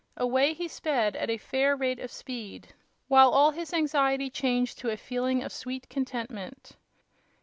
[0.17, 2.73] away he sped at a fair rate of speed,
[3.07, 6.71] while all his anxiety changed to a feeling of sweet contentment.